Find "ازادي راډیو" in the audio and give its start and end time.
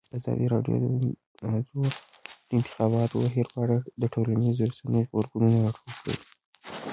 0.17-0.75